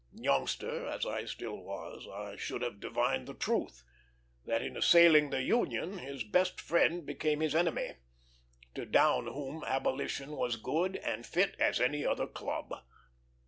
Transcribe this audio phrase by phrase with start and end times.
[0.15, 3.83] Youngster as I still was, I should have divined the truth,
[4.47, 7.97] that in assailing the Union his best friend became his enemy,
[8.73, 12.73] to down whom abolition was good and fit as any other club.